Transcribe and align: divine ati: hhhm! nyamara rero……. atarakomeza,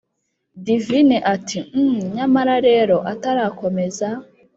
divine 0.65 1.17
ati: 1.33 1.57
hhhm! 1.71 1.93
nyamara 2.15 2.55
rero……. 2.67 2.97
atarakomeza, 3.13 4.07